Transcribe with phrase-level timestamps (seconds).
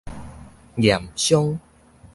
[0.77, 1.59] 驗傷